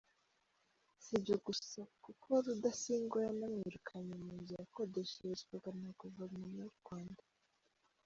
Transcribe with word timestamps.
Si 1.03 1.11
ibyo 1.17 1.35
gusa 1.45 1.79
kuko 2.03 2.27
Rudasingwa 2.45 3.17
yanamwirukanye 3.27 4.13
mu 4.23 4.31
nzu 4.39 4.51
yakodesherezwaga 4.61 5.69
na 5.81 5.89
guverinoma 6.01 6.59
y’u 6.65 6.75
Rwanda. 6.81 7.23